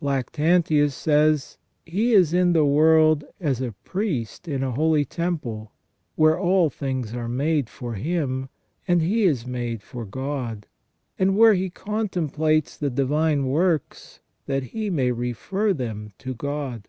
Lactantius 0.00 0.94
says:" 0.94 1.58
He 1.84 2.12
is 2.12 2.32
in 2.32 2.52
the 2.52 2.64
world 2.64 3.24
as 3.40 3.60
a 3.60 3.72
priest 3.82 4.46
in 4.46 4.62
a 4.62 4.70
holy 4.70 5.04
temple, 5.04 5.72
where 6.14 6.38
all 6.38 6.70
things 6.70 7.12
are 7.12 7.26
made 7.28 7.68
for 7.68 7.94
him, 7.94 8.50
as 8.86 9.00
he 9.00 9.24
is 9.24 9.48
made 9.48 9.82
for 9.82 10.04
God; 10.06 10.68
and 11.18 11.36
where 11.36 11.54
he 11.54 11.70
contemplates 11.70 12.76
the 12.76 12.88
divine 12.88 13.46
works 13.48 14.20
that 14.46 14.62
he 14.62 14.90
may 14.90 15.10
refer 15.10 15.72
them 15.74 16.12
to 16.18 16.34
God 16.34 16.86